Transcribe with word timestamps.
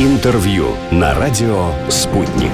Интервью 0.00 0.68
на 0.92 1.12
радио 1.12 1.72
«Спутник». 1.88 2.52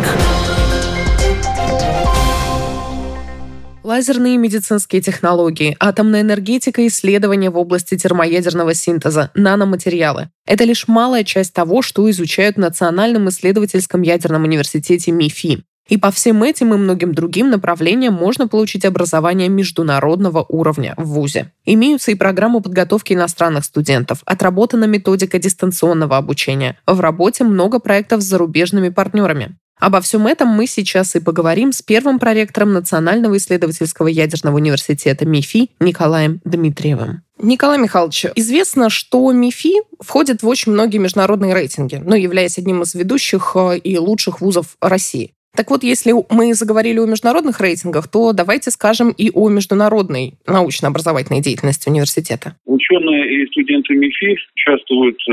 Лазерные 3.82 4.38
медицинские 4.38 5.02
технологии, 5.02 5.76
атомная 5.78 6.22
энергетика, 6.22 6.86
исследования 6.86 7.50
в 7.50 7.58
области 7.58 7.98
термоядерного 7.98 8.72
синтеза, 8.72 9.30
наноматериалы. 9.34 10.30
Это 10.46 10.64
лишь 10.64 10.88
малая 10.88 11.22
часть 11.22 11.52
того, 11.52 11.82
что 11.82 12.10
изучают 12.10 12.56
в 12.56 12.60
Национальном 12.60 13.28
исследовательском 13.28 14.00
ядерном 14.00 14.44
университете 14.44 15.12
МИФИ. 15.12 15.64
И 15.88 15.98
по 15.98 16.10
всем 16.10 16.42
этим 16.42 16.72
и 16.72 16.78
многим 16.78 17.14
другим 17.14 17.50
направлениям 17.50 18.14
можно 18.14 18.48
получить 18.48 18.84
образование 18.84 19.48
международного 19.48 20.44
уровня 20.48 20.94
в 20.96 21.04
ВУЗе. 21.04 21.52
Имеются 21.64 22.10
и 22.10 22.14
программы 22.14 22.62
подготовки 22.62 23.12
иностранных 23.12 23.64
студентов, 23.64 24.22
отработана 24.24 24.84
методика 24.84 25.38
дистанционного 25.38 26.16
обучения. 26.16 26.78
В 26.86 27.00
работе 27.00 27.44
много 27.44 27.80
проектов 27.80 28.22
с 28.22 28.24
зарубежными 28.24 28.88
партнерами. 28.88 29.56
Обо 29.78 30.00
всем 30.00 30.26
этом 30.26 30.48
мы 30.48 30.66
сейчас 30.66 31.14
и 31.16 31.20
поговорим 31.20 31.72
с 31.72 31.82
первым 31.82 32.18
проректором 32.18 32.72
Национального 32.72 33.36
исследовательского 33.36 34.06
ядерного 34.06 34.56
университета 34.56 35.26
МИФИ 35.26 35.70
Николаем 35.80 36.40
Дмитриевым. 36.44 37.22
Николай 37.38 37.78
Михайлович, 37.78 38.26
известно, 38.36 38.88
что 38.88 39.30
МИФИ 39.32 39.82
входит 40.00 40.42
в 40.42 40.48
очень 40.48 40.72
многие 40.72 40.98
международные 40.98 41.52
рейтинги, 41.52 41.96
но 41.96 42.14
являясь 42.14 42.56
одним 42.56 42.82
из 42.82 42.94
ведущих 42.94 43.52
э, 43.56 43.78
и 43.78 43.98
лучших 43.98 44.40
вузов 44.40 44.76
России. 44.80 45.34
Так 45.56 45.70
вот, 45.70 45.84
если 45.84 46.12
мы 46.30 46.52
заговорили 46.54 46.98
о 46.98 47.06
международных 47.06 47.60
рейтингах, 47.60 48.10
то 48.10 48.32
давайте 48.32 48.70
скажем 48.72 49.12
и 49.16 49.30
о 49.32 49.48
международной 49.48 50.34
научно-образовательной 50.46 51.42
деятельности 51.42 51.88
университета. 51.88 52.56
Ученые 52.66 53.42
и 53.42 53.46
студенты 53.46 53.94
МИФИ 53.94 54.36
участвуют 54.56 55.16
э, 55.28 55.32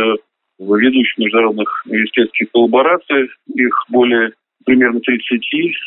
в 0.60 0.78
ведущих 0.78 1.18
международных 1.18 1.68
университетских 1.88 2.52
коллаборациях. 2.52 3.32
Их 3.54 3.74
более 3.90 4.34
примерно 4.64 5.00
30 5.00 5.42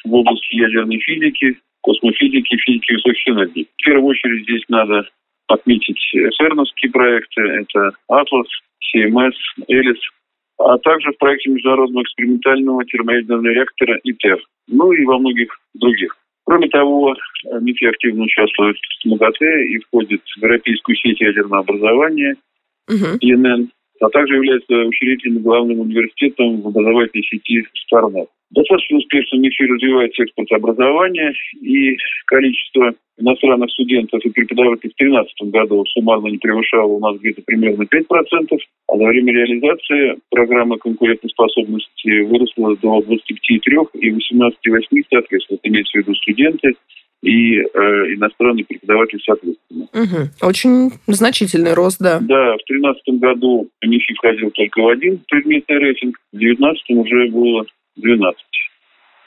в 0.05 0.15
области 0.15 0.57
ядерной 0.57 0.99
физики, 0.99 1.57
космофизики, 1.81 2.57
физики 2.57 2.93
высоких 2.93 3.29
энергий. 3.29 3.69
В 3.79 3.85
первую 3.85 4.09
очередь 4.09 4.43
здесь 4.43 4.65
надо 4.69 5.09
отметить 5.47 6.01
ЦЕРНовские 6.11 6.91
проекты. 6.91 7.41
Это 7.41 7.93
«Атлас», 8.09 8.49
CMS, 8.83 9.35
«Элис», 9.69 9.99
а 10.59 10.79
также 10.79 11.13
в 11.13 11.19
проекте 11.19 11.51
международного 11.51 12.03
экспериментального 12.03 12.85
термоядерного 12.85 13.47
реактора 13.49 13.99
ИТЕР, 14.05 14.39
ну 14.69 14.93
и 14.93 15.05
во 15.05 15.19
многих 15.19 15.59
других. 15.75 16.17
Кроме 16.45 16.69
того, 16.69 17.15
МИФИ 17.61 17.85
активно 17.87 18.25
участвует 18.25 18.77
в 18.77 19.09
МАГАТЭ 19.09 19.65
и 19.67 19.79
входит 19.79 20.21
в 20.23 20.43
Европейскую 20.43 20.97
сеть 20.97 21.21
ядерного 21.21 21.61
образования. 21.61 22.37
ИНН, 23.21 23.71
а 24.01 24.09
также 24.11 24.35
является 24.35 24.75
учредителем 24.75 25.43
главным 25.43 25.81
университетом 25.81 26.61
в 26.61 26.69
образовательной 26.69 27.25
сети 27.25 27.67
«Старнет». 27.87 28.29
Достаточно 28.55 28.99
успешно 28.99 29.39
МИФИ 29.39 29.63
развивается 29.65 30.23
экспорт 30.23 30.53
образования, 30.53 31.33
и 31.61 31.97
количество 32.27 32.95
иностранных 33.19 33.71
студентов 33.71 34.25
и 34.25 34.31
преподавателей 34.31 34.93
в 34.93 34.99
2013 34.99 35.51
году 35.51 35.85
суммарно 35.87 36.29
не 36.29 36.39
превышало 36.39 36.87
у 36.87 37.01
нас 37.01 37.19
где-то 37.19 37.43
примерно 37.45 37.83
5%, 37.83 37.89
а 38.89 38.97
за 38.97 39.05
время 39.05 39.33
реализации 39.33 40.21
программы 40.31 40.79
конкурентоспособности 40.79 42.23
выросла 42.23 42.77
до 42.77 43.01
25,3 43.01 43.89
и 43.95 44.11
18,8 44.11 45.03
соответственно. 45.11 45.59
Имеется 45.65 45.99
в 45.99 46.03
виду 46.03 46.15
студенты 46.15 46.75
и 47.23 47.57
э, 47.57 47.65
иностранные 48.15 48.65
преподаватели 48.65 49.21
соответственно. 49.25 49.85
Угу. 49.93 50.49
Очень 50.49 50.91
значительный 51.09 51.75
рост, 51.75 51.99
да. 52.01 52.21
Да, 52.21 52.55
в 52.55 52.63
2013 52.69 53.21
году 53.21 53.69
МИФИ 53.83 54.15
входил 54.15 54.51
только 54.51 54.81
в 54.81 54.89
один 54.89 55.21
предметный 55.29 55.79
рейтинг, 55.79 56.19
в 56.33 56.37
2019 56.37 56.91
уже 56.91 57.29
было 57.31 57.65
12. 57.97 58.45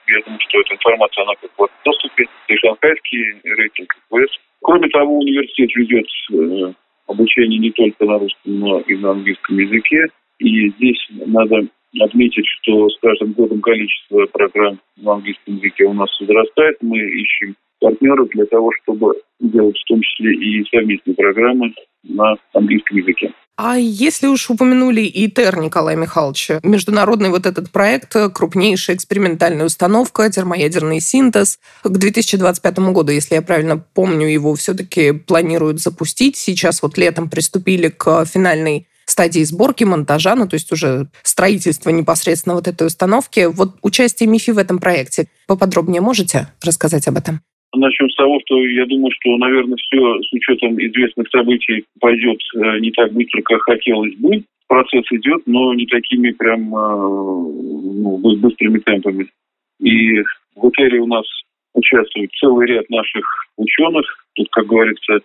Я 0.07 0.21
думаю, 0.23 0.39
что 0.47 0.61
эта 0.61 0.75
информация, 0.75 1.23
она 1.23 1.33
как 1.41 1.51
бы 1.57 1.67
в 1.67 1.85
доступе. 1.85 2.25
И 2.47 2.55
шанхайский 2.55 3.41
рейтинг 3.43 3.93
КВС. 4.09 4.31
Кроме 4.61 4.87
того, 4.89 5.19
университет 5.19 5.69
ведет 5.75 6.07
э, 6.31 6.73
обучение 7.07 7.59
не 7.59 7.71
только 7.71 8.05
на 8.05 8.17
русском, 8.17 8.59
но 8.59 8.79
и 8.81 8.95
на 8.95 9.11
английском 9.11 9.57
языке. 9.57 10.05
И 10.39 10.69
здесь 10.71 11.07
надо 11.09 11.67
отметить, 11.99 12.45
что 12.61 12.89
с 12.89 12.99
каждым 12.99 13.33
годом 13.33 13.61
количество 13.61 14.25
программ 14.27 14.79
на 14.97 15.13
английском 15.13 15.55
языке 15.55 15.85
у 15.85 15.93
нас 15.93 16.09
возрастает. 16.19 16.77
Мы 16.81 16.99
ищем 16.99 17.55
партнеров 17.79 18.29
для 18.29 18.45
того, 18.45 18.71
чтобы 18.81 19.13
делать 19.39 19.77
в 19.77 19.83
том 19.85 20.01
числе 20.01 20.33
и 20.33 20.65
совместные 20.69 21.15
программы 21.15 21.73
на 22.03 22.35
английском 22.53 22.97
языке. 22.97 23.31
А 23.59 23.75
если 23.75 24.27
уж 24.27 24.51
упомянули 24.51 25.01
ИТЕР, 25.01 25.57
Николай 25.57 25.95
Михайлович, 25.95 26.51
международный 26.61 27.29
вот 27.29 27.47
этот 27.47 27.71
проект, 27.71 28.15
крупнейшая 28.33 28.95
экспериментальная 28.95 29.65
установка, 29.65 30.29
термоядерный 30.29 30.99
синтез, 30.99 31.57
к 31.83 31.89
2025 31.89 32.77
году, 32.93 33.11
если 33.11 33.33
я 33.33 33.41
правильно 33.41 33.77
помню, 33.77 34.27
его 34.27 34.53
все-таки 34.53 35.11
планируют 35.11 35.81
запустить. 35.81 36.37
Сейчас 36.37 36.83
вот 36.83 36.99
летом 36.99 37.31
приступили 37.31 37.89
к 37.89 38.25
финальной 38.25 38.87
стадии 39.05 39.43
сборки, 39.43 39.85
монтажа, 39.85 40.35
ну, 40.35 40.47
то 40.47 40.53
есть 40.53 40.71
уже 40.71 41.09
строительство 41.23 41.89
непосредственно 41.89 42.53
вот 42.53 42.67
этой 42.67 42.85
установки. 42.85 43.45
Вот 43.45 43.77
участие 43.81 44.29
МИФИ 44.29 44.51
в 44.51 44.59
этом 44.59 44.77
проекте. 44.77 45.29
Поподробнее 45.47 46.01
можете 46.01 46.49
рассказать 46.61 47.07
об 47.07 47.17
этом? 47.17 47.41
Начнем 47.75 48.09
с 48.09 48.15
того, 48.15 48.39
что 48.45 48.65
я 48.65 48.85
думаю, 48.85 49.11
что, 49.19 49.37
наверное, 49.37 49.75
все 49.77 50.21
с 50.21 50.33
учетом 50.33 50.79
известных 50.79 51.27
событий 51.29 51.85
пойдет 51.99 52.39
э, 52.55 52.79
не 52.79 52.91
так 52.91 53.11
быстро, 53.13 53.41
как 53.41 53.61
хотелось 53.61 54.15
бы. 54.15 54.43
Процесс 54.67 55.05
идет, 55.11 55.43
но 55.45 55.73
не 55.73 55.85
такими 55.85 56.31
прям 56.31 56.73
э, 56.73 56.87
ну, 56.87 58.37
быстрыми 58.37 58.79
темпами. 58.79 59.27
И 59.79 60.21
в 60.55 60.69
ИТЕРе 60.69 60.99
у 61.01 61.07
нас 61.07 61.25
участвует 61.73 62.31
целый 62.39 62.67
ряд 62.67 62.89
наших 62.89 63.25
ученых. 63.57 64.05
Тут, 64.35 64.47
как 64.51 64.65
говорится, 64.65 65.19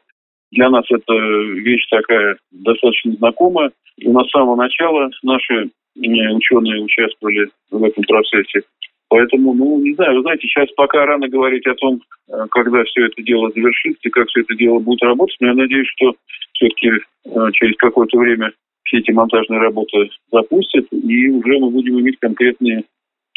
для 0.50 0.68
нас 0.68 0.84
это 0.90 1.14
вещь 1.14 1.86
такая 1.90 2.36
достаточно 2.50 3.12
знакомая. 3.12 3.70
И 3.98 4.08
на 4.08 4.24
самого 4.24 4.56
начала 4.56 5.10
наши 5.22 5.70
э, 5.96 6.34
ученые 6.34 6.82
участвовали 6.82 7.48
в 7.70 7.84
этом 7.84 8.02
процессе. 8.04 8.62
Поэтому, 9.12 9.52
ну, 9.52 9.78
не 9.78 9.92
знаю, 9.92 10.16
вы 10.16 10.22
знаете, 10.22 10.48
сейчас 10.48 10.70
пока 10.74 11.04
рано 11.04 11.28
говорить 11.28 11.66
о 11.66 11.74
том, 11.74 12.00
э, 12.30 12.46
когда 12.50 12.82
все 12.84 13.04
это 13.04 13.22
дело 13.22 13.50
завершится 13.50 14.08
и 14.08 14.10
как 14.10 14.26
все 14.28 14.40
это 14.40 14.54
дело 14.54 14.78
будет 14.78 15.02
работать, 15.02 15.36
но 15.40 15.48
я 15.48 15.54
надеюсь, 15.54 15.86
что 15.88 16.14
все-таки 16.54 16.88
э, 16.88 17.50
через 17.52 17.76
какое-то 17.76 18.16
время 18.16 18.52
все 18.84 19.00
эти 19.00 19.10
монтажные 19.10 19.60
работы 19.60 20.08
запустят, 20.32 20.86
и 20.92 21.28
уже 21.28 21.58
мы 21.58 21.68
будем 21.68 22.00
иметь 22.00 22.18
конкретные 22.20 22.84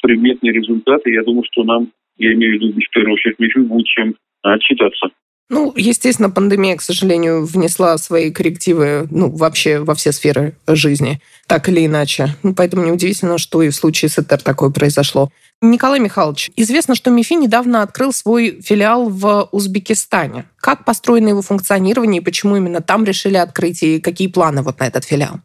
предметные 0.01 0.53
результаты. 0.53 1.11
Я 1.11 1.23
думаю, 1.23 1.43
что 1.51 1.65
нам, 1.65 1.89
я 2.19 2.31
имею 2.31 2.57
в 2.57 2.61
виду, 2.61 2.79
в 2.79 2.89
первую 2.91 3.15
очередь, 3.15 3.67
будет 3.67 3.85
чем 3.87 4.15
отчитаться. 4.43 5.09
Ну, 5.49 5.73
естественно, 5.75 6.31
пандемия, 6.31 6.75
к 6.75 6.81
сожалению, 6.81 7.45
внесла 7.45 7.97
свои 7.97 8.31
коррективы 8.31 9.07
ну, 9.11 9.29
вообще 9.29 9.79
во 9.79 9.93
все 9.93 10.11
сферы 10.11 10.53
жизни, 10.67 11.19
так 11.47 11.69
или 11.69 11.85
иначе. 11.85 12.29
Ну, 12.41 12.55
поэтому 12.55 12.83
неудивительно, 12.83 13.37
что 13.37 13.61
и 13.61 13.69
в 13.69 13.75
случае 13.75 14.09
с 14.09 14.17
ЭТР 14.17 14.41
такое 14.41 14.71
произошло. 14.71 15.29
Николай 15.61 15.99
Михайлович, 15.99 16.49
известно, 16.55 16.95
что 16.95 17.11
МИФИ 17.11 17.35
недавно 17.35 17.83
открыл 17.83 18.11
свой 18.11 18.59
филиал 18.61 19.07
в 19.09 19.47
Узбекистане. 19.51 20.45
Как 20.57 20.83
построено 20.83 21.29
его 21.29 21.41
функционирование 21.41 22.21
и 22.21 22.23
почему 22.23 22.55
именно 22.57 22.81
там 22.81 23.03
решили 23.05 23.37
открыть, 23.37 23.83
и 23.83 24.01
какие 24.01 24.27
планы 24.27 24.63
вот 24.63 24.79
на 24.79 24.87
этот 24.87 25.05
филиал? 25.05 25.35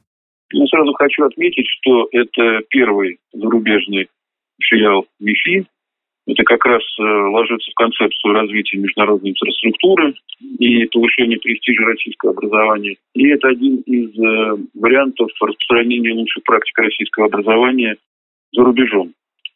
Я 0.53 0.67
сразу 0.67 0.93
хочу 0.95 1.25
отметить, 1.25 1.67
что 1.69 2.09
это 2.11 2.63
первый 2.71 3.21
зарубежный 3.33 4.09
филиал 4.61 5.07
МИФИ, 5.21 5.67
это 6.31 6.45
как 6.45 6.65
раз 6.65 6.83
э, 6.99 7.03
ложится 7.03 7.71
в 7.71 7.75
концепцию 7.75 8.33
развития 8.35 8.79
международной 8.79 9.31
инфраструктуры 9.31 10.15
и 10.59 10.87
повышения 10.87 11.39
престижа 11.39 11.85
российского 11.85 12.31
образования. 12.31 12.97
И 13.15 13.29
это 13.29 13.49
один 13.49 13.79
из 13.79 14.11
э, 14.19 14.57
вариантов 14.75 15.29
распространения 15.41 16.13
лучших 16.15 16.45
практик 16.45 16.79
российского 16.79 17.27
образования 17.27 17.97
за 18.53 18.63
рубежом. 18.63 19.13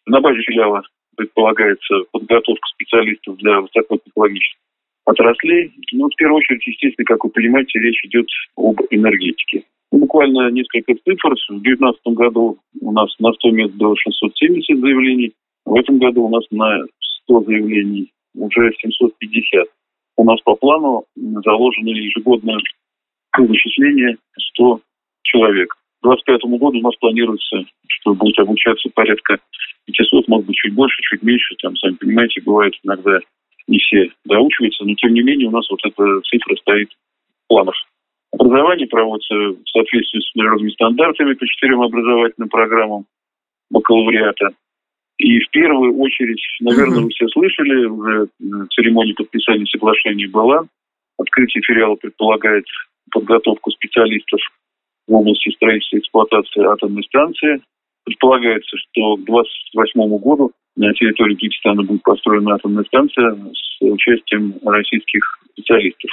На 0.07 0.21
базе 0.21 0.41
филиала 0.43 0.83
предполагается 1.17 1.95
подготовка 2.11 2.67
специалистов 2.75 3.37
для 3.37 3.61
высокотехнологических 3.61 4.59
отраслей. 5.05 5.73
Ну, 5.93 6.09
в 6.09 6.17
первую 6.17 6.39
очередь, 6.39 6.67
естественно, 6.67 7.05
как 7.05 7.23
вы 7.25 7.31
понимаете, 7.31 7.79
речь 7.79 8.05
идет 8.05 8.27
об 8.57 8.81
энергетике. 8.91 9.63
Буквально 9.95 10.51
несколько 10.51 10.93
цифр. 10.95 11.35
В 11.49 11.63
2019 11.63 12.01
году 12.17 12.59
у 12.81 12.93
нас 12.93 13.15
на 13.21 13.33
100 13.33 13.51
мест 13.53 13.75
было 13.75 13.95
670 13.97 14.81
заявлений, 14.81 15.35
в 15.65 15.75
этом 15.77 15.99
году 15.99 16.25
у 16.25 16.29
нас 16.31 16.43
на 16.51 16.83
100 17.23 17.45
заявлений 17.45 18.11
уже 18.35 18.73
750. 18.81 19.69
У 20.17 20.25
нас 20.25 20.41
по 20.41 20.57
плану 20.57 21.05
заложено 21.15 21.91
ежегодное 21.91 22.59
вычисление 23.39 24.17
100 24.37 24.81
человек. 25.23 25.73
К 26.01 26.09
2025 26.09 26.59
году 26.59 26.79
у 26.79 26.83
нас 26.83 26.97
планируется, 26.97 27.65
что 27.87 28.15
будет 28.15 28.39
обучаться 28.41 28.91
порядка 28.95 29.39
500, 29.87 30.27
может 30.27 30.47
быть, 30.47 30.57
чуть 30.57 30.75
больше, 30.75 30.97
чуть 31.03 31.23
меньше. 31.23 31.55
Там, 31.63 31.77
сами 31.77 31.95
понимаете, 31.95 32.43
бывает 32.45 32.75
иногда 32.83 33.21
не 33.69 33.79
все 33.79 34.11
доучиваются, 34.25 34.85
но 34.85 34.95
тем 34.97 35.15
не 35.15 35.23
менее 35.23 35.47
у 35.47 35.53
нас 35.53 35.71
вот 35.71 35.81
эта 35.85 36.21
цифра 36.23 36.57
стоит 36.57 36.91
в 36.91 37.49
планах. 37.49 37.77
Образование 38.39 38.87
проводится 38.89 39.35
в 39.35 39.69
соответствии 39.69 40.21
с 40.21 40.35
международными 40.35 40.73
стандартами 40.73 41.35
по 41.35 41.47
четырем 41.47 41.83
образовательным 41.83 42.49
программам. 42.49 43.07
бакалавриата. 43.71 44.51
И 45.19 45.39
в 45.39 45.51
первую 45.51 45.97
очередь, 45.99 46.43
наверное, 46.61 47.03
вы 47.03 47.11
все 47.11 47.29
слышали, 47.29 47.87
уже 47.87 48.29
церемония 48.71 49.15
подписания 49.15 49.67
соглашения 49.67 50.29
была. 50.29 50.67
Открытие 51.19 51.63
филиала 51.63 51.95
предполагает 51.95 52.65
подготовку 53.13 53.71
специалистов 53.71 54.41
в 55.07 55.15
области 55.15 55.51
строительства 55.51 55.97
и 55.97 56.01
эксплуатации 56.01 56.65
атомной 56.65 57.05
станции. 57.05 57.61
Предполагается, 58.05 58.77
что 58.77 59.17
к 59.17 59.25
2028 59.25 60.19
году 60.19 60.53
на 60.77 60.93
территории 60.95 61.37
Киргизстана 61.37 61.85
будет 61.85 62.03
построена 62.03 62.55
атомная 62.55 62.85
станция 62.85 63.37
с 63.55 63.81
участием 63.81 64.55
российских 64.65 65.41
специалистов. 65.53 66.11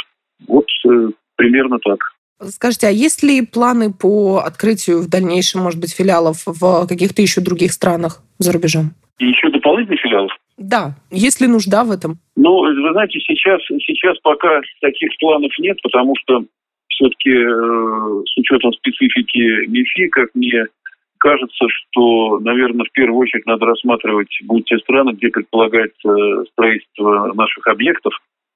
Вот 0.47 0.67
э, 0.87 1.09
примерно 1.41 1.79
так. 1.79 1.99
Скажите, 2.39 2.87
а 2.87 2.91
есть 2.91 3.23
ли 3.23 3.45
планы 3.45 3.93
по 3.93 4.39
открытию 4.45 5.01
в 5.01 5.09
дальнейшем, 5.09 5.61
может 5.61 5.79
быть, 5.79 5.93
филиалов 5.93 6.43
в 6.45 6.87
каких-то 6.87 7.21
еще 7.21 7.41
других 7.41 7.71
странах 7.71 8.21
за 8.39 8.51
рубежом? 8.51 8.91
И 9.19 9.25
еще 9.25 9.49
дополнительных 9.49 10.01
филиалов? 10.01 10.31
Да. 10.57 10.95
Есть 11.11 11.41
ли 11.41 11.47
нужда 11.47 11.83
в 11.83 11.91
этом? 11.91 12.19
Ну, 12.35 12.61
вы 12.61 12.93
знаете, 12.93 13.19
сейчас, 13.19 13.61
сейчас 13.85 14.17
пока 14.23 14.61
таких 14.81 15.09
планов 15.19 15.51
нет, 15.59 15.77
потому 15.83 16.13
что 16.21 16.43
все-таки 16.89 17.31
э, 17.31 18.23
с 18.25 18.37
учетом 18.37 18.73
специфики 18.73 19.67
МИФИ, 19.67 20.07
как 20.09 20.29
мне 20.33 20.65
кажется, 21.19 21.65
что, 21.69 22.39
наверное, 22.39 22.85
в 22.85 22.91
первую 22.91 23.19
очередь 23.19 23.45
надо 23.45 23.65
рассматривать 23.65 24.35
будут 24.43 24.65
те 24.65 24.77
страны, 24.79 25.11
где 25.11 25.29
предполагается 25.29 26.43
строительство 26.51 27.33
наших 27.33 27.67
объектов. 27.67 28.13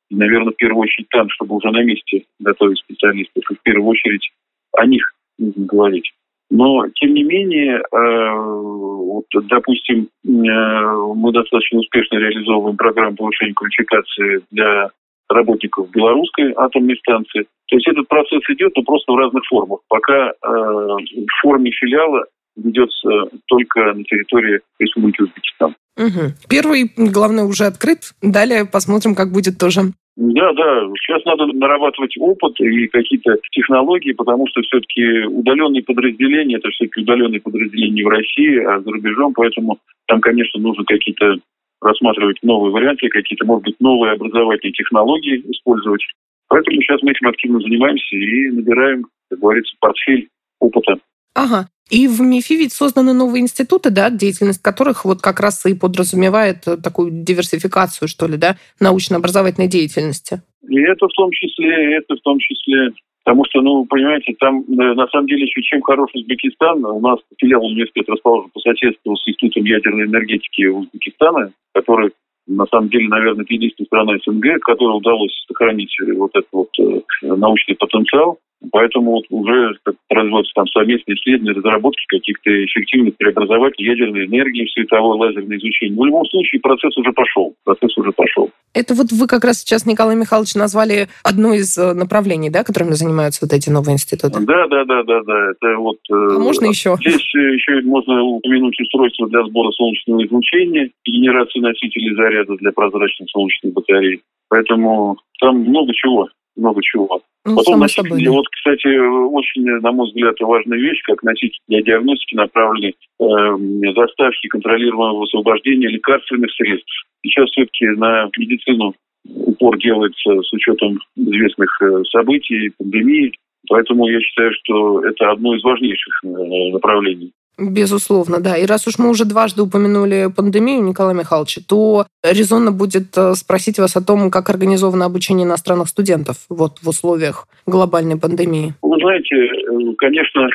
И, 0.09 0.15
наверное, 0.15 0.53
в 0.53 0.57
первую 0.57 0.83
очередь 0.83 1.07
там, 1.09 1.29
чтобы 1.29 1.55
уже 1.55 1.69
на 1.71 1.83
месте 1.83 2.25
готовить 2.39 2.79
специалистов. 2.79 3.43
И 3.49 3.55
в 3.55 3.61
первую 3.61 3.89
очередь 3.89 4.29
о 4.73 4.85
них 4.85 5.13
нужно 5.37 5.65
говорить. 5.65 6.11
Но, 6.51 6.85
тем 6.93 7.13
не 7.13 7.23
менее, 7.23 7.77
э, 7.77 8.33
вот, 8.33 9.25
допустим, 9.33 10.03
э, 10.03 10.27
мы 10.27 11.31
достаточно 11.31 11.79
успешно 11.79 12.17
реализовываем 12.17 12.77
программу 12.77 13.15
повышения 13.15 13.53
квалификации 13.53 14.41
для 14.51 14.91
работников 15.27 15.89
белорусской 15.89 16.53
атомной 16.55 16.97
станции. 16.97 17.47
То 17.67 17.75
есть 17.77 17.87
этот 17.87 18.07
процесс 18.07 18.41
идет, 18.49 18.73
но 18.75 18.83
просто 18.83 19.11
в 19.11 19.17
разных 19.17 19.43
формах. 19.45 19.79
Пока 19.87 20.29
э, 20.29 20.33
в 20.43 21.41
форме 21.41 21.71
филиала 21.71 22.25
ведется 22.55 23.09
только 23.47 23.93
на 23.93 24.03
территории 24.03 24.61
Республики 24.79 25.21
Узбекистан. 25.21 25.75
Угу. 25.97 26.33
Первый, 26.49 26.91
главное, 26.97 27.45
уже 27.45 27.65
открыт. 27.65 28.13
Далее 28.21 28.65
посмотрим, 28.65 29.15
как 29.15 29.31
будет 29.31 29.57
тоже. 29.57 29.93
Да, 30.17 30.53
да. 30.53 30.87
Сейчас 31.01 31.25
надо 31.25 31.45
нарабатывать 31.47 32.15
опыт 32.17 32.59
и 32.61 32.87
какие-то 32.87 33.35
технологии, 33.51 34.13
потому 34.13 34.47
что 34.47 34.61
все-таки 34.61 35.25
удаленные 35.25 35.83
подразделения, 35.83 36.55
это 36.55 36.69
все-таки 36.69 37.01
удаленные 37.01 37.41
подразделения 37.41 37.95
не 37.95 38.03
в 38.03 38.07
России, 38.07 38.63
а 38.63 38.79
за 38.79 38.91
рубежом, 38.91 39.33
поэтому 39.33 39.77
там, 40.07 40.21
конечно, 40.21 40.59
нужно 40.61 40.85
какие-то 40.85 41.35
рассматривать 41.81 42.37
новые 42.43 42.71
варианты, 42.71 43.09
какие-то, 43.09 43.45
может 43.45 43.65
быть, 43.65 43.75
новые 43.79 44.13
образовательные 44.13 44.73
технологии 44.73 45.43
использовать. 45.51 46.01
Поэтому 46.47 46.81
сейчас 46.81 47.01
мы 47.01 47.11
этим 47.11 47.27
активно 47.27 47.59
занимаемся 47.59 48.15
и 48.15 48.49
набираем, 48.51 49.05
как 49.29 49.39
говорится, 49.39 49.75
портфель 49.79 50.29
опыта. 50.59 50.97
Ага. 51.33 51.67
И 51.89 52.07
в 52.07 52.21
МИФИ 52.21 52.53
ведь 52.53 52.73
созданы 52.73 53.13
новые 53.13 53.41
институты, 53.41 53.91
да, 53.91 54.09
деятельность 54.09 54.61
которых 54.61 55.05
вот 55.05 55.21
как 55.21 55.39
раз 55.39 55.65
и 55.65 55.75
подразумевает 55.75 56.65
такую 56.83 57.11
диверсификацию, 57.11 58.07
что 58.07 58.27
ли, 58.27 58.37
да, 58.37 58.55
научно-образовательной 58.79 59.67
деятельности. 59.67 60.41
И 60.67 60.79
это 60.79 61.07
в 61.07 61.13
том 61.13 61.29
числе, 61.31 61.97
это 61.97 62.15
в 62.15 62.21
том 62.21 62.39
числе 62.39 62.91
Потому 63.25 63.43
что, 63.49 63.61
ну, 63.61 63.85
понимаете, 63.85 64.35
там 64.39 64.61
э, 64.61 64.93
на 64.93 65.07
самом 65.07 65.25
деле 65.25 65.45
еще 65.45 65.59
чем 65.63 65.81
хорош 65.81 66.11
Узбекистан. 66.13 66.85
У 66.85 66.99
нас 66.99 67.17
филиал 67.39 67.65
университета 67.65 68.11
расположен 68.11 68.51
по 68.51 68.59
соседству 68.59 69.15
с 69.15 69.27
Институтом 69.27 69.65
ядерной 69.65 70.05
энергетики 70.05 70.67
Узбекистана, 70.67 71.51
который 71.73 72.11
на 72.47 72.65
самом 72.67 72.89
деле, 72.89 73.07
наверное, 73.07 73.45
единственная 73.47 73.87
страна 73.87 74.13
СНГ, 74.23 74.59
которой 74.61 74.97
удалось 74.97 75.33
сохранить 75.47 75.95
вот 76.15 76.31
этот 76.33 76.49
вот 76.51 76.69
э, 76.79 77.01
научный 77.21 77.75
потенциал. 77.75 78.39
Поэтому 78.71 79.11
вот 79.11 79.25
уже 79.29 79.73
производятся 80.07 80.53
там 80.55 80.67
совместные 80.67 81.15
исследования, 81.15 81.53
разработки 81.53 82.03
каких-то 82.07 82.49
эффективных 82.65 83.15
преобразователей 83.17 83.89
ядерной 83.89 84.25
энергии, 84.25 84.67
световое 84.73 85.17
лазерное 85.17 85.57
изучение. 85.57 85.97
В 85.97 86.05
любом 86.05 86.25
случае 86.25 86.61
процесс 86.61 86.95
уже 86.97 87.11
пошел. 87.11 87.53
Процесс 87.63 87.95
уже 87.97 88.11
пошел. 88.11 88.49
Это 88.75 88.93
вот 88.93 89.07
вы 89.11 89.25
как 89.25 89.45
раз 89.45 89.59
сейчас, 89.59 89.85
Николай 89.85 90.17
Михайлович, 90.17 90.53
назвали 90.53 91.07
одно 91.23 91.53
из 91.53 91.77
э, 91.77 91.93
направлений, 91.93 92.49
да, 92.49 92.65
которыми 92.65 92.91
занимаются 92.91 93.45
вот 93.45 93.53
эти 93.53 93.69
новые 93.69 93.93
институты? 93.93 94.41
Да, 94.41 94.67
да, 94.67 94.83
да, 94.83 95.01
да, 95.03 95.21
да. 95.23 95.51
Это 95.51 95.77
вот... 95.77 95.95
Э, 96.11 96.35
а 96.35 96.39
можно 96.39 96.65
еще? 96.65 96.97
Здесь 96.99 97.23
еще 97.33 97.81
можно 97.83 98.21
упомянуть 98.21 98.77
устройство 98.81 99.29
для 99.29 99.45
сбора 99.45 99.71
солнечного 99.71 100.25
излучения 100.25 100.89
и 101.05 101.11
генерации 101.11 101.59
носителей 101.59 102.15
заряда 102.15 102.57
для 102.57 102.73
прозрачных 102.73 103.29
солнечных 103.29 103.71
батарей. 103.71 104.21
Поэтому 104.49 105.17
там 105.39 105.61
много 105.61 105.93
чего 105.93 106.27
много 106.55 106.81
чего. 106.81 107.14
Ну, 107.45 107.57
Потом 107.57 107.79
носители, 107.79 108.27
вот, 108.27 108.47
кстати, 108.49 108.87
очень, 108.87 109.65
на 109.79 109.91
мой 109.91 110.07
взгляд, 110.07 110.35
важная 110.39 110.79
вещь, 110.79 110.99
как 111.03 111.21
носитель 111.21 111.59
для 111.67 111.83
диагностики 111.83 112.33
направлены 112.33 112.93
э, 113.19 113.93
доставки 113.93 114.47
контролируемого 114.47 115.25
освобождения 115.25 115.87
лекарственных 115.87 116.51
средств. 116.53 117.05
Сейчас 117.23 117.47
все-таки 117.51 117.85
на 117.85 118.29
медицину 118.35 118.95
упор 119.25 119.77
делается 119.77 120.41
с 120.41 120.53
учетом 120.53 120.99
известных 121.15 121.69
э, 121.83 122.03
событий, 122.11 122.71
пандемии. 122.79 123.31
Поэтому 123.69 124.07
я 124.07 124.19
считаю, 124.21 124.51
что 124.63 125.05
это 125.05 125.31
одно 125.31 125.55
из 125.55 125.63
важнейших 125.63 126.21
э, 126.23 126.27
направлений. 126.71 127.31
Безусловно, 127.57 128.41
да. 128.41 128.57
И 128.57 128.65
раз 128.65 128.87
уж 128.87 128.99
мы 128.99 129.09
уже 129.09 129.25
дважды 129.25 129.63
упомянули 129.63 130.27
пандемию, 130.35 130.83
Николай 130.83 131.15
Михайлович, 131.15 131.59
то 131.67 132.05
резонно 132.23 132.71
будет 132.71 133.17
э, 133.17 133.33
спросить 133.35 133.79
вас 133.79 133.95
о 133.95 134.05
том, 134.05 134.29
как 134.29 134.49
организовано 134.49 135.05
обучение 135.05 135.45
иностранных 135.45 135.87
студентов 135.87 136.45
вот 136.49 136.79
в 136.81 136.89
условиях 136.89 137.47
глобальной 137.65 138.19
пандемии. 138.19 138.73
Вы 138.81 138.97
знаете, 138.99 139.35
э, 139.35 139.93
конечно, 139.97 140.49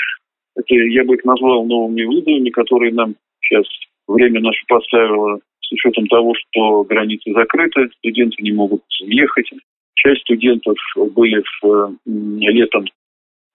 это 0.57 0.75
я 0.75 1.05
бы 1.05 1.15
их 1.15 1.25
назвал 1.25 1.65
новыми 1.65 2.05
вызовами, 2.05 2.51
которые 2.51 2.93
нам 2.93 3.15
сейчас 3.41 3.65
время 4.07 4.41
наше 4.41 4.65
поставило 4.69 5.39
с 5.61 5.73
учетом 5.73 6.07
того, 6.07 6.35
что 6.35 6.85
границы 6.85 7.33
закрыты, 7.33 7.89
студенты 7.99 8.43
не 8.43 8.53
могут 8.53 8.83
ехать. 9.01 9.51
Часть 9.95 10.23
студентов 10.23 10.77
были 11.15 11.43
в, 11.63 11.97
летом 12.07 12.85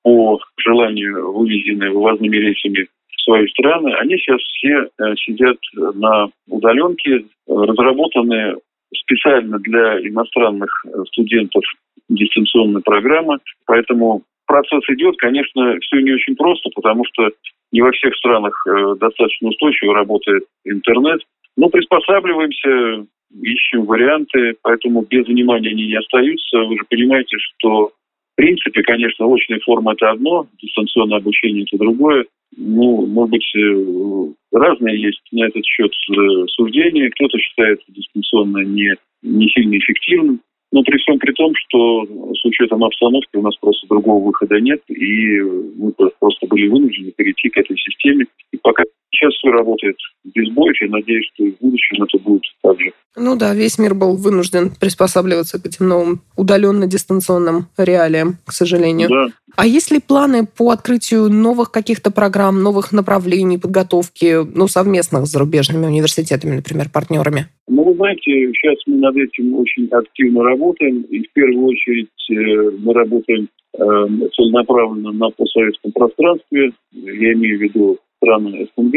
по 0.04 0.40
желанию 0.58 1.34
вывезены 1.34 1.90
вывозными 1.90 2.38
рейсами 2.38 2.88
свои 3.26 3.48
страны, 3.48 3.94
они 3.96 4.18
сейчас 4.18 4.40
все 4.42 4.88
э, 4.88 5.16
сидят 5.18 5.58
на 5.74 6.30
удаленке, 6.48 7.26
разработанные 7.48 8.56
специально 8.96 9.60
для 9.60 10.00
иностранных 10.08 10.70
э, 10.86 11.04
студентов 11.08 11.64
дистанционная 12.08 12.82
программа. 12.82 13.40
Поэтому 13.66 14.24
процесс 14.46 14.84
идет, 14.90 15.18
конечно, 15.18 15.78
все 15.82 16.00
не 16.02 16.14
очень 16.14 16.36
просто, 16.36 16.70
потому 16.76 17.04
что 17.06 17.30
не 17.72 17.82
во 17.82 17.92
всех 17.92 18.16
странах 18.16 18.54
э, 18.68 18.96
достаточно 19.00 19.50
устойчиво 19.50 19.94
работает 19.94 20.44
интернет. 20.64 21.22
Но 21.58 21.70
приспосабливаемся, 21.70 23.06
ищем 23.42 23.86
варианты, 23.86 24.56
поэтому 24.62 25.02
без 25.02 25.26
внимания 25.26 25.70
они 25.70 25.88
не 25.88 25.96
остаются. 25.96 26.60
Вы 26.60 26.78
же 26.78 26.84
понимаете, 26.90 27.38
что 27.38 27.92
в 28.36 28.42
принципе, 28.42 28.82
конечно, 28.84 29.26
очная 29.34 29.60
форма– 29.62 29.94
это 29.94 30.12
одно, 30.12 30.48
дистанционное 30.62 31.18
обучение– 31.18 31.64
это 31.72 31.78
другое 31.78 32.26
ну, 32.58 33.06
может 33.06 33.32
быть, 33.32 33.56
э, 33.56 34.34
разные 34.52 35.02
есть 35.02 35.22
на 35.32 35.46
этот 35.46 35.66
счет 35.66 35.92
э, 35.92 36.48
суждения. 36.48 37.10
Кто-то 37.10 37.38
считает 37.38 37.82
дистанционно 37.90 38.60
не, 38.60 38.94
не 39.24 39.50
сильно 39.50 39.78
эффективным. 39.78 40.42
Но 40.72 40.84
при 40.84 40.98
всем 40.98 41.20
при 41.20 41.32
том, 41.34 41.54
что 41.56 42.06
с 42.34 42.44
учетом 42.46 42.84
обстановки 42.84 43.36
у 43.36 43.42
нас 43.42 43.56
просто 43.58 43.88
другого 43.88 44.26
выхода 44.26 44.60
нет, 44.60 44.82
и 44.90 45.40
мы 45.40 45.94
просто 46.20 46.48
были 46.48 46.68
вынуждены 46.68 47.12
перейти 47.16 47.50
к 47.50 47.58
этой 47.58 47.78
системе. 47.78 48.26
Сейчас 49.16 49.34
все 49.36 49.50
работает 49.50 49.96
без 50.24 50.50
боев, 50.54 50.76
я 50.82 50.90
надеюсь, 50.90 51.26
что 51.34 51.46
и 51.46 51.52
в 51.52 51.60
будущем 51.60 52.04
это 52.04 52.18
будет 52.18 52.44
так 52.62 52.80
же. 52.80 52.92
Ну 53.16 53.38
да, 53.38 53.54
весь 53.54 53.80
мир 53.80 53.94
был 53.94 54.18
вынужден 54.18 54.72
приспосабливаться 54.78 55.62
к 55.62 55.66
этим 55.66 55.88
новым 55.88 56.22
удаленно-дистанционным 56.36 57.68
реалиям, 57.78 58.38
к 58.46 58.52
сожалению. 58.52 59.10
Да. 59.10 59.28
А 59.56 59.66
есть 59.66 59.92
ли 59.92 60.02
планы 60.06 60.46
по 60.46 60.72
открытию 60.72 61.30
новых 61.30 61.72
каких-то 61.72 62.12
программ, 62.12 62.62
новых 62.62 62.92
направлений 62.92 63.58
подготовки, 63.58 64.44
ну, 64.54 64.68
совместных 64.68 65.28
с 65.28 65.32
зарубежными 65.32 65.86
университетами, 65.86 66.58
например, 66.58 66.90
партнерами? 66.94 67.48
Ну, 67.68 67.84
вы 67.84 67.94
знаете, 67.96 68.52
сейчас 68.52 68.76
мы 68.86 68.98
над 68.98 69.16
этим 69.16 69.56
очень 69.56 69.88
активно 69.88 70.44
работаем. 70.44 71.04
И 71.04 71.20
в 71.20 71.32
первую 71.32 71.68
очередь 71.68 72.10
э, 72.30 72.72
мы 72.80 72.94
работаем 72.94 73.48
э, 73.74 73.80
целенаправленно 74.36 75.14
на 75.14 75.30
постсоветском 75.30 75.94
пространстве. 75.94 76.72
Я 76.92 77.34
имею 77.34 77.60
в 77.60 77.62
виду 77.62 77.98
страны 78.26 78.68
СНГ. 78.76 78.96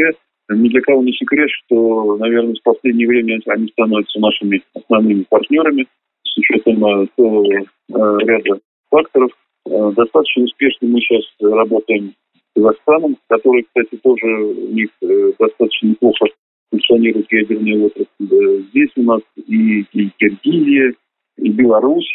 Ни 0.51 0.69
для 0.69 0.81
кого 0.81 1.03
не 1.03 1.13
секрет, 1.13 1.49
что, 1.51 2.17
наверное, 2.17 2.55
в 2.55 2.63
последнее 2.63 3.07
время 3.07 3.39
они 3.47 3.67
становятся 3.67 4.19
нашими 4.19 4.63
основными 4.73 5.23
партнерами 5.29 5.85
с 6.23 6.37
учетом 6.37 6.83
э, 6.83 7.07
целого 7.15 8.19
ряда 8.21 8.59
факторов. 8.89 9.31
Достаточно 9.65 10.43
успешно 10.43 10.87
мы 10.87 10.99
сейчас 11.01 11.23
работаем 11.39 12.13
с 12.35 12.55
Казахстаном, 12.55 13.17
который, 13.27 13.63
кстати, 13.63 13.99
тоже 14.01 14.25
у 14.25 14.73
них 14.73 14.89
э, 15.03 15.31
достаточно 15.37 15.89
неплохо 15.89 16.25
функционирует 16.71 17.31
ядерная 17.31 17.85
отрасль. 17.85 18.63
Здесь 18.69 18.89
у 18.95 19.03
нас 19.03 19.21
и, 19.35 19.81
и 19.93 20.09
Киргизия, 20.17 20.93
и 21.37 21.49
Беларусь. 21.49 22.09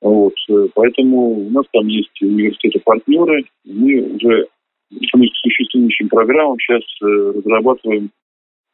Вот. 0.00 0.34
Поэтому 0.74 1.46
у 1.46 1.50
нас 1.50 1.64
там 1.72 1.86
есть 1.86 2.20
университеты-партнеры. 2.20 3.44
Мы 3.64 4.00
уже 4.14 4.48
к 4.90 5.36
существующим 5.42 6.08
программам 6.08 6.58
сейчас 6.58 6.82
разрабатываем 7.00 8.10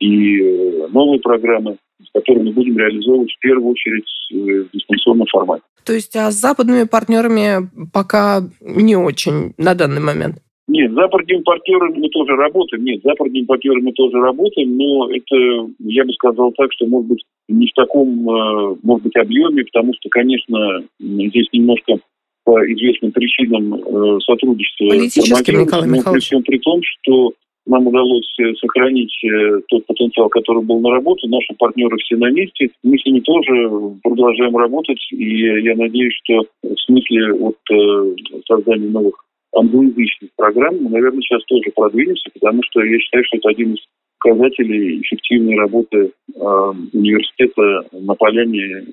и 0.01 0.87
новые 0.91 1.21
программы, 1.21 1.77
которые 2.13 2.45
мы 2.45 2.53
будем 2.53 2.77
реализовывать 2.77 3.33
в 3.33 3.39
первую 3.39 3.71
очередь 3.71 4.05
в 4.31 4.77
дистанционном 4.77 5.27
формате. 5.27 5.63
То 5.85 5.93
есть 5.93 6.15
а 6.17 6.31
с 6.31 6.35
западными 6.35 6.85
партнерами 6.85 7.69
пока 7.93 8.43
не 8.61 8.97
очень 8.97 9.55
на 9.59 9.75
данный 9.75 10.01
момент? 10.01 10.37
Нет, 10.69 10.93
с 10.93 10.95
западными 10.95 11.43
партнерами 11.43 11.99
мы 11.99 12.09
тоже 12.09 12.35
работаем. 12.37 12.85
Нет, 12.85 13.01
с 13.01 13.05
западными 13.05 13.45
партнерами 13.45 13.83
мы 13.83 13.93
тоже 13.93 14.17
работаем, 14.19 14.77
но 14.77 15.11
это, 15.11 15.71
я 15.81 16.05
бы 16.05 16.13
сказал 16.13 16.53
так, 16.53 16.73
что, 16.73 16.87
может 16.87 17.09
быть, 17.09 17.25
не 17.49 17.67
в 17.67 17.73
таком, 17.75 18.09
э, 18.09 18.77
может 18.83 19.05
быть, 19.05 19.17
объеме, 19.17 19.65
потому 19.65 19.93
что, 19.95 20.09
конечно, 20.09 20.83
здесь 21.01 21.49
немножко 21.53 21.97
по 22.45 22.59
известным 22.73 23.13
причинам 23.13 23.75
э, 23.75 24.21
сотрудничество 24.21 24.89
Политическим, 24.89 25.61
Николай 25.61 25.89
Михайлович. 25.89 26.29
При, 26.31 26.41
при 26.43 26.59
том, 26.59 26.81
что 26.83 27.33
нам 27.67 27.87
удалось 27.87 28.35
э, 28.41 28.55
сохранить 28.55 29.15
э, 29.25 29.61
тот 29.69 29.87
потенциал, 29.87 30.29
который 30.29 30.63
был 30.63 30.81
на 30.81 30.91
работе. 30.91 31.29
Наши 31.29 31.55
партнеры 31.59 31.97
все 31.99 32.17
на 32.17 32.31
месте. 32.31 32.71
Мы 32.83 32.99
с 32.99 33.05
ними 33.05 33.21
тоже 33.21 33.97
продолжаем 34.03 34.57
работать. 34.57 35.01
И 35.13 35.39
я 35.63 35.77
надеюсь, 35.77 36.15
что 36.25 36.47
в 36.63 36.81
смысле 36.81 37.33
вот 37.35 37.57
создания 38.47 38.89
новых 38.89 39.25
англоязычных 39.55 40.31
программ 40.37 40.77
мы, 40.81 40.91
наверное, 40.91 41.21
сейчас 41.21 41.45
тоже 41.45 41.71
продвинемся, 41.75 42.31
потому 42.33 42.63
что 42.65 42.83
я 42.83 42.99
считаю, 42.99 43.25
что 43.25 43.37
это 43.37 43.49
один 43.51 43.75
из 43.75 43.81
показателей 44.23 45.01
эффективной 45.01 45.57
работы 45.57 46.13
э, 46.35 46.73
университета 46.93 47.87
на 47.93 48.15
поляне 48.15 48.85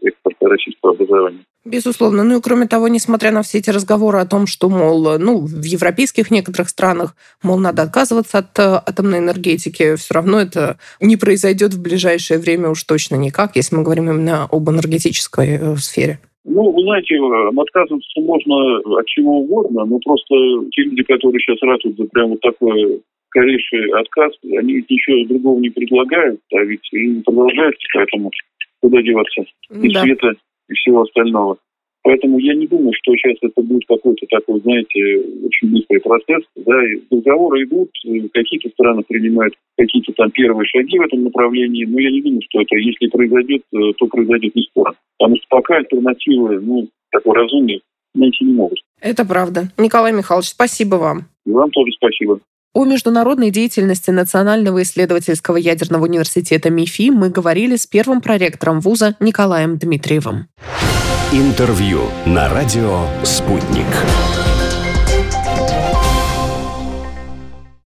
российского 0.49 0.93
образования. 0.93 1.39
Безусловно. 1.65 2.23
Ну 2.23 2.37
и 2.37 2.41
кроме 2.41 2.67
того, 2.67 2.87
несмотря 2.87 3.31
на 3.31 3.41
все 3.41 3.59
эти 3.59 3.69
разговоры 3.69 4.19
о 4.19 4.25
том, 4.25 4.47
что, 4.47 4.69
мол, 4.69 5.19
ну, 5.19 5.39
в 5.39 5.63
европейских 5.63 6.31
некоторых 6.31 6.69
странах, 6.69 7.15
мол, 7.43 7.59
надо 7.59 7.83
отказываться 7.83 8.39
от 8.39 8.57
э, 8.57 8.61
атомной 8.61 9.19
энергетики, 9.19 9.95
все 9.95 10.13
равно 10.13 10.39
это 10.39 10.77
не 11.01 11.17
произойдет 11.17 11.73
в 11.73 11.81
ближайшее 11.81 12.39
время 12.39 12.69
уж 12.69 12.83
точно 12.83 13.15
никак, 13.15 13.55
если 13.55 13.75
мы 13.75 13.83
говорим 13.83 14.09
именно 14.09 14.47
об 14.49 14.69
энергетической 14.69 15.59
э, 15.59 15.75
сфере. 15.75 16.19
Ну, 16.45 16.71
вы 16.71 16.81
знаете, 16.81 17.15
э, 17.15 17.61
отказываться 17.61 18.21
можно 18.21 18.77
от 18.97 19.05
чего 19.05 19.39
угодно, 19.41 19.85
но 19.85 19.99
просто 19.99 20.35
те 20.71 20.83
люди, 20.83 21.03
которые 21.03 21.39
сейчас 21.41 21.61
ратуют 21.61 21.97
за 21.97 22.05
прям 22.05 22.29
вот 22.29 22.41
такой 22.41 23.01
скорейший 23.29 23.91
отказ, 23.99 24.33
они 24.43 24.75
ведь 24.75 24.89
ничего 24.89 25.27
другого 25.27 25.59
не 25.59 25.69
предлагают, 25.69 26.39
а 26.53 26.63
ведь 26.63 26.87
им 26.93 27.21
продолжается, 27.23 27.87
поэтому 27.93 28.31
куда 28.81 29.01
деваться? 29.01 29.41
И 29.69 29.93
да. 29.93 30.01
света, 30.01 30.33
и 30.67 30.73
всего 30.73 31.01
остального. 31.01 31.57
Поэтому 32.01 32.39
я 32.39 32.55
не 32.55 32.65
думаю, 32.65 32.93
что 32.93 33.13
сейчас 33.15 33.35
это 33.41 33.61
будет 33.61 33.83
какой-то 33.87 34.25
такой, 34.29 34.61
знаете, 34.61 35.21
очень 35.43 35.71
быстрый 35.71 35.99
процесс. 35.99 36.43
Да, 36.55 36.73
и 36.85 37.01
договоры 37.11 37.63
идут, 37.63 37.89
какие-то 38.33 38.69
страны 38.69 39.03
принимают 39.07 39.53
какие-то 39.77 40.13
там 40.13 40.31
первые 40.31 40.65
шаги 40.65 40.97
в 40.97 41.03
этом 41.03 41.25
направлении, 41.25 41.85
но 41.85 41.99
я 41.99 42.09
не 42.09 42.21
думаю, 42.21 42.41
что 42.49 42.61
это, 42.61 42.75
если 42.77 43.07
произойдет, 43.07 43.63
э, 43.73 43.77
то 43.97 44.07
произойдет 44.07 44.55
не 44.55 44.63
скоро. 44.63 44.93
Потому 45.17 45.35
что 45.35 45.45
пока 45.49 45.75
альтернативы, 45.75 46.59
ну, 46.61 46.87
такой 47.11 47.35
разумной, 47.35 47.81
найти 48.15 48.45
не 48.45 48.53
могут. 48.53 48.79
Это 49.01 49.25
правда. 49.25 49.63
Николай 49.77 50.13
Михайлович, 50.13 50.47
спасибо 50.47 50.95
вам. 50.95 51.25
И 51.45 51.51
вам 51.51 51.69
тоже 51.71 51.91
спасибо. 51.93 52.39
О 52.73 52.85
международной 52.85 53.49
деятельности 53.49 54.11
Национального 54.11 54.83
исследовательского 54.83 55.57
ядерного 55.57 56.03
университета 56.03 56.69
МИФИ 56.69 57.09
мы 57.09 57.29
говорили 57.29 57.75
с 57.75 57.87
первым 57.87 58.21
проректором 58.21 58.79
вуза 58.79 59.15
Николаем 59.19 59.79
Дмитриевым. 59.79 60.49
Интервью 61.31 62.01
на 62.27 62.47
радио 62.49 63.05
«Спутник». 63.23 63.87